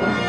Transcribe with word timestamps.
Bye. 0.00 0.27